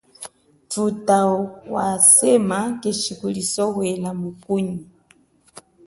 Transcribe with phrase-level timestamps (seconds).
[0.69, 1.19] Thutha
[1.73, 4.79] wasema keshi kuli sohwela mukunyi.